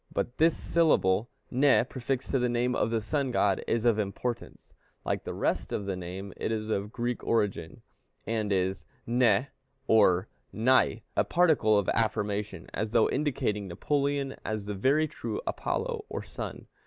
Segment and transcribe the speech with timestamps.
[0.11, 4.73] But this syllable Ne prefixed to the name of the sun god is of importance;
[5.05, 7.83] like the rest of the name it is of Greek origin,
[8.25, 9.45] and is νη
[9.85, 16.03] or ναι, a particle of affirmation, as though indicating Napoleon as the very true Apollo,
[16.09, 16.65] or sun.